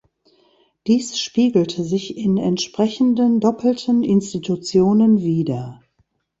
Dies 0.87 1.19
spiegelte 1.19 1.83
sich 1.83 2.17
in 2.17 2.37
entsprechenden 2.39 3.39
doppelten 3.39 4.01
Institutionen 4.03 5.21
wider. 5.21 5.79